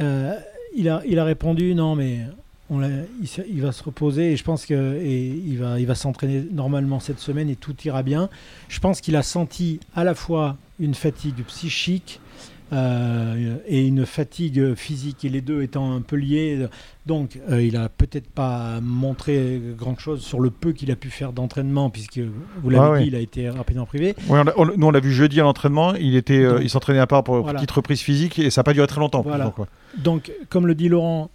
[0.00, 0.34] euh,
[0.76, 2.18] il a il a répondu non mais
[2.68, 6.44] on il va se reposer et je pense que et il va il va s'entraîner
[6.52, 8.28] normalement cette semaine et tout ira bien.
[8.68, 12.20] Je pense qu'il a senti à la fois une fatigue psychique
[12.74, 16.66] euh, et une fatigue physique, et les deux étant un peu liés.
[17.06, 21.10] Donc, euh, il a peut-être pas montré grand chose sur le peu qu'il a pu
[21.10, 22.18] faire d'entraînement, puisque
[22.62, 24.14] vous l'avez Ah dit, il a été rapidement privé.
[24.28, 27.06] On on- nous on l'a vu jeudi à l'entraînement, il était, euh, il s'entraînait à
[27.06, 27.58] part pour une Voilà.
[27.60, 29.22] petite reprise physique et ça n'a pas duré très longtemps.
[29.22, 29.52] Voilà.
[29.98, 31.30] donc, comme le dit Laurent,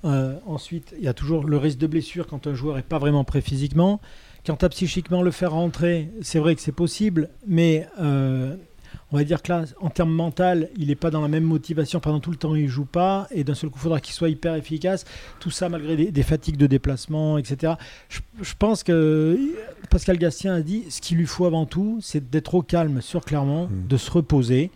[0.45, 3.23] ensuite, il y a toujours le risque de blessure quand un joueur n'est pas vraiment
[3.23, 4.01] prêt physiquement.
[4.45, 8.55] Quant à psychiquement le faire rentrer, c'est vrai que c'est possible, mais euh,
[9.11, 11.99] on va dire que là, en termes mental, il n'est pas dans la même motivation.
[11.99, 14.29] Pendant tout le temps, il joue pas, et d'un seul coup, il faudra qu'il soit
[14.29, 15.05] hyper efficace.
[15.39, 17.73] Tout ça, malgré des, des fatigues de déplacement, etc.
[18.09, 19.39] Je, je pense que
[19.89, 23.25] Pascal Gastien a dit ce qu'il lui faut avant tout, c'est d'être au calme sur
[23.25, 23.87] Clermont, Mm.
[23.87, 24.71] de se reposer.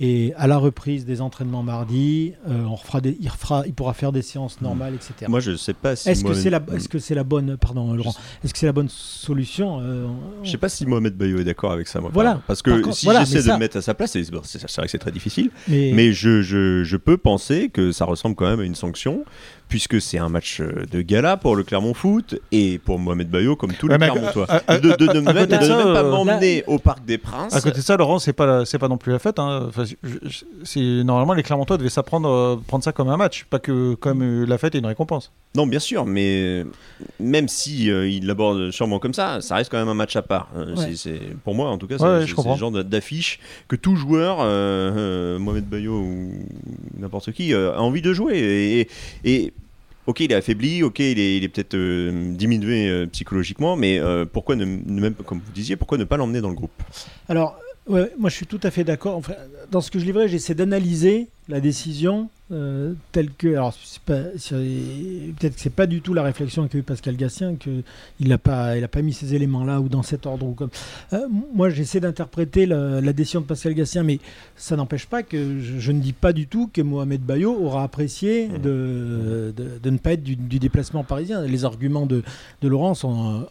[0.00, 3.94] Et à la reprise des entraînements mardi, euh, on refera des- il, refera, il pourra
[3.94, 5.26] faire des séances normales, etc.
[5.28, 6.08] Moi, je sais pas si.
[6.10, 8.66] Est-ce que Mohamed- c'est la, est-ce que c'est la bonne, pardon Laurent, est-ce que c'est
[8.66, 10.06] la bonne solution euh,
[10.42, 12.10] Je sais pas si Mohamed Bayo est d'accord avec ça, moi.
[12.12, 12.32] Voilà.
[12.32, 14.30] par- Parce Par que contre, si voilà, j'essaie de me mettre à sa place, c'est
[14.32, 18.04] bon, vrai que c'est très difficile, mais, mais je, je, je peux penser que ça
[18.04, 19.24] ressemble quand même à une sanction,
[19.68, 23.56] puisque c'est un match euh, de gala pour le Clermont Foot et pour Mohamed Bayo,
[23.56, 24.46] comme tous les Clermontois.
[24.68, 27.54] de, de, de, ne même, de ça, même pas euh, m'emmener au Parc des Princes.
[27.54, 29.38] À côté de ça, Laurent, c'est pas, c'est pas non plus la fête.
[29.38, 29.66] hein.
[29.68, 29.84] Enfin,
[31.04, 34.44] normalement, les Clermontois devaient s'apprendre, euh, prendre ça comme un match, pas que comme euh,
[34.46, 35.32] la fête et une récompense.
[35.56, 36.64] Non, bien sûr, mais
[37.20, 40.22] même si euh, il l'aborde sûrement comme ça, ça reste quand même un match à
[40.22, 40.48] part.
[40.56, 40.94] Ouais.
[40.94, 44.38] c'est- pour moi, en tout cas, c'est Ouais, le genre d'affiche que tout joueur,
[45.40, 46.32] Mohamed Bayo ou
[46.98, 48.88] n'importe qui, a envie de jouer.
[49.24, 49.52] Et,
[50.06, 54.56] ok, il est affaibli, ok, il est, peut-être euh, diminué euh, psychologiquement, mais euh, pourquoi
[54.56, 56.72] ne, ne- même comme vous disiez, pourquoi ne pas l'emmener dans le groupe?
[57.28, 59.16] Alors, moi je suis tout à fait d'accord.
[59.16, 59.34] Enfin,
[59.70, 63.48] dans ce que je livrais, j'essaie d'analyser la décision euh, telle que.
[63.48, 63.74] Alors,
[64.06, 67.82] peut-être que c'est pas du tout la réflexion qu'a eu Pascal Gatien, qu'il
[68.28, 70.46] n'a pas, il a pas mis ces éléments-là ou dans cet ordre.
[70.46, 70.70] Ou comme.
[71.12, 74.20] Euh, moi, j'essaie d'interpréter la, la décision de Pascal Gatien, mais
[74.56, 77.82] ça n'empêche pas que je, je ne dis pas du tout que Mohamed Bayo aura
[77.82, 78.58] apprécié Mhm.
[78.62, 81.42] de, de, de ne pas être du, du déplacement parisien.
[81.42, 82.22] Les arguments de,
[82.62, 83.46] de Laurent sont.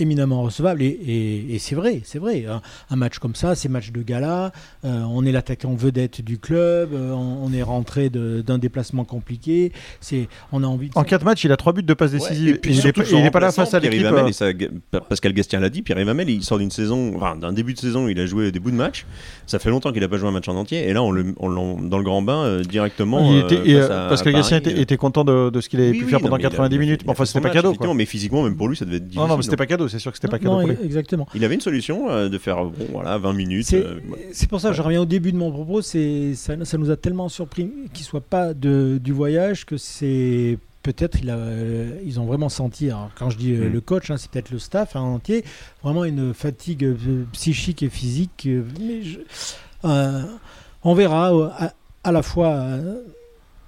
[0.00, 2.46] Éminemment recevables et, et- et c'est vrai, c'est vrai.
[2.46, 4.52] Un, un match comme ça, c'est match de gala.
[4.84, 6.90] euh, on est l'attaquant vedette du club.
[6.92, 9.72] euh, on, on est rentré de- d'un déplacement compliqué.
[10.00, 10.88] C'est, on a envie.
[10.88, 10.98] De...
[10.98, 12.48] En 4 matchs, il a 3 buts de passes Ouais, décisives.
[12.54, 14.42] et puis il n'est surtout pas, là face à Pierre-Yves l'équipe.
[14.42, 14.52] Euh,
[14.96, 17.78] et Pascal Gastien l'a dit, Pierre Hamel, il sort d'une saison, enfin, d'un début de
[17.78, 19.06] saison, il a joué des bouts de match.
[19.46, 20.88] Ça fait longtemps qu'il n'a pas joué un match en entier.
[20.88, 23.32] Et là, on le, on dans le grand bain euh, directement.
[23.32, 24.54] il était, et, euh, Pascal Paris.
[24.54, 26.42] était, était content de, de ce qu'il avait Oui, pu oui, faire non, pendant mais
[26.42, 27.02] il a- 90 il a- minutes.
[27.06, 27.74] enfin, c'était pas cadeau.
[27.94, 29.20] Mais physiquement, même pour lui, ça devait être difficile.
[29.22, 29.85] Non, non, mais c'était pas cadeau.
[29.88, 30.76] C'est sûr que c'était pas cadeau Non, pour lui.
[30.84, 31.26] exactement.
[31.34, 33.66] Il avait une solution euh, de faire bon, voilà, 20 minutes.
[33.66, 34.00] C'est, euh,
[34.32, 35.82] c'est pour ça que je reviens au début de mon propos.
[35.82, 40.58] C'est, ça, ça nous a tellement surpris qu'il soit pas de, du voyage que c'est
[40.82, 42.86] peut-être il euh, ils ont vraiment senti.
[42.90, 43.72] alors, quand je dis euh, Mm.
[43.72, 45.44] le coach, hein, c'est peut-être le staff hein, entier,
[45.82, 48.44] vraiment une fatigue euh, psychique et physique.
[48.46, 49.18] euh, mais je-
[49.84, 50.22] euh,
[50.84, 51.72] on verra euh, à,
[52.04, 52.50] à la fois.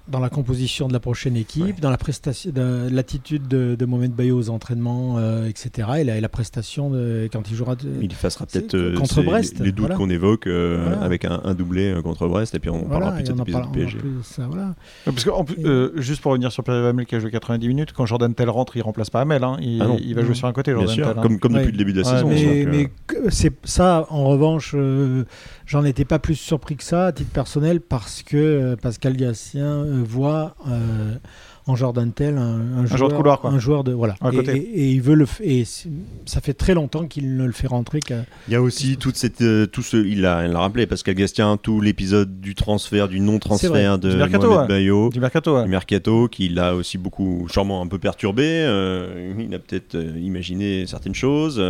[0.09, 1.75] Euh, dans la composition de la prochaine équipe, Ouais.
[1.81, 5.87] dans la prestation, de, l'attitude de, de Mohamed Bayo aux entraînements, euh, etc.
[5.99, 7.75] Et la, et la prestation de, quand il jouera.
[7.75, 9.95] De, Il effacera C'est peut-être euh, contre Brest, les, les doutes voilà.
[9.95, 11.01] qu'on évoque euh, Voilà.
[11.01, 12.55] avec un, un doublé euh, contre Brest.
[12.55, 13.97] Et puis on parlera plus de et cet épisode parle- PSG.
[14.23, 14.75] ça, voilà.
[15.05, 17.67] Parce que, en plus, euh, juste pour revenir sur Pierre Hamel qui a joué 90
[17.67, 19.43] minutes, quand Jordan Tell rentre, il remplace pas Hamel.
[19.43, 19.57] hein.
[19.61, 21.17] Il, Ah il va jouer sur un côté, Bien Jordan sûr, Tell.
[21.17, 21.21] hein.
[21.21, 21.59] comme, comme Ouais.
[21.59, 22.29] depuis le début de la Ouais, saison.
[22.29, 25.23] mais euh, mais que- c'est ça, en revanche, euh,
[25.69, 29.65] j'en étais pas plus surpris que ça à titre personnel parce que euh, Pascal Gatien
[29.85, 31.15] euh, voit euh,
[31.67, 33.51] en Jordan Tell un, un joueur de couloir, quoi.
[33.51, 34.15] un joueur de voilà.
[34.31, 34.57] Et, côté.
[34.57, 35.65] et- et il veut le f- et
[36.25, 39.15] ça fait très longtemps qu'il ne le fait rentrer qu'à Il y a aussi toute
[39.17, 43.07] cette, euh, tout ce, il l'a, il l'a rappelé, Pascal Gastien, tout l'épisode du transfert,
[43.07, 44.75] du non-transfert de Du mercato, Mohamed ouais.
[44.77, 45.63] Bayo, Du mercato, ouais.
[45.65, 48.43] du mercato, qui l'a aussi beaucoup, sûrement un peu perturbé.
[48.47, 51.61] euh, il a peut-être imaginé certaines choses.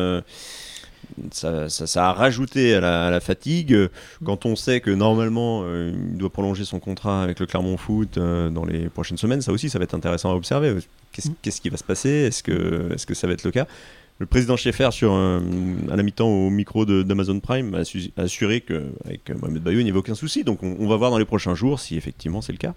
[1.19, 3.75] Euh, ça, ça- ça a rajouté à la, à la fatigue.
[4.23, 8.17] Quand on sait que normalement, euh, il doit prolonger son contrat avec le Clermont Foot
[8.17, 10.75] euh, dans les prochaines semaines, ça aussi, ça va être intéressant à observer.
[11.11, 11.33] Qu'est-ce, Mm.
[11.41, 12.09] qu'est-ce qui va se passer?
[12.09, 13.65] Est-ce que, est-ce que ça va être le cas?
[14.19, 15.41] Le président Schaeffer, sur un-
[15.89, 19.79] à la mi-temps au micro de- d'Amazon Prime, a, su- a assuré qu'avec Mohamed Bayo,
[19.79, 20.43] il n'y avait aucun souci.
[20.43, 22.73] Donc on, on va voir dans les prochains jours si effectivement c'est le cas.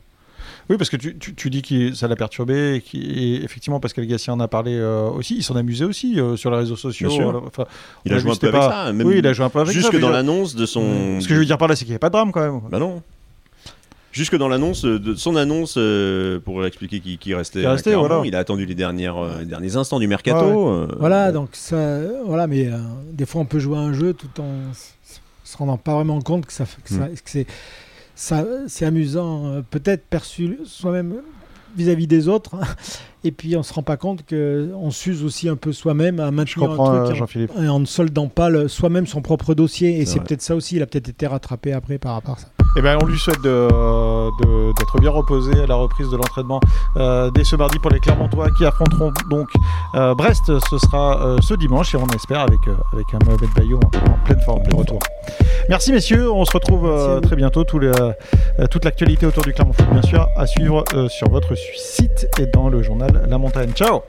[0.71, 3.81] Oui, parce que tu, tu, tu dis que ça l'a perturbé et, qui- et effectivement,
[3.81, 5.35] Pascal Gatien en a parlé euh, aussi.
[5.37, 7.09] Il s'en amusait aussi euh, sur les réseaux sociaux.
[7.09, 7.29] Bien sûr.
[7.31, 7.65] Alors, enfin,
[8.05, 8.93] Il on a a joué un peu c'était avec pas- ça.
[8.93, 9.99] Même oui, il a joué un peu avec jusque ça.
[9.99, 11.21] dans l'annonce de son.
[11.21, 12.41] Ce que je veux dire par là, c'est qu'il n'y avait pas de drame quand
[12.41, 12.61] même.
[12.71, 13.03] Bah non.
[14.13, 17.63] Jusque dans l'annonce de son annonce euh, pour expliquer qu'il qu'il restait,
[17.95, 18.21] voilà.
[18.27, 20.69] il a attendu les dernières euh, les derniers instants du mercato.
[20.69, 21.41] euh, voilà bon.
[21.41, 22.77] donc ça voilà mais euh,
[23.11, 24.51] des fois on peut jouer à un jeu tout en
[25.45, 27.47] se rendant pas vraiment compte que ça fait- que, ça- que c'est
[28.69, 31.15] c'est amusant euh, peut-être perçu soi-même
[31.77, 32.55] vis-à-vis des autres
[33.25, 36.31] et puis on se rend pas compte que on s'use aussi un peu soi-même à
[36.31, 37.51] maintenir un truc en- Jean-Philippe.
[37.59, 39.99] et en ne soldant pas le- soi-même son propre dossier.
[40.01, 42.49] Et C'est peut-être ça aussi, il a peut-être été rattrapé après par rapport à ça.
[42.77, 43.69] Eh ben, on lui souhaite de-
[44.43, 46.59] de- d'être bien reposé à la reprise de l'entraînement
[46.97, 49.51] euh, dès ce mardi pour les Clermontois qui affronteront donc
[49.95, 50.51] euh, Brest.
[50.71, 54.11] Ce sera euh, ce dimanche et on espère avec, euh, avec un Mohamed Bayo en,
[54.13, 54.99] en pleine forme de retour.
[55.69, 57.65] Merci messieurs, on se retrouve euh, très bientôt.
[57.65, 61.29] Tout le- euh, toute l'actualité autour du Clermont Foot, bien sûr, à suivre euh, sur
[61.29, 63.71] votre site et dans le journal La Montagne.
[63.75, 64.01] Ciao